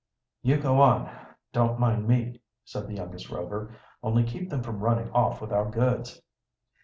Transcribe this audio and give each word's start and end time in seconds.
"You 0.41 0.57
go 0.57 0.81
on, 0.81 1.15
don't 1.53 1.79
mind 1.79 2.07
me," 2.07 2.41
said 2.65 2.87
the 2.87 2.95
youngest 2.95 3.29
Rover. 3.29 3.75
"Only 4.01 4.23
keep 4.23 4.49
them 4.49 4.63
from 4.63 4.79
running 4.79 5.11
off 5.11 5.41
with 5.41 5.51
our 5.53 5.69
goods." 5.69 6.19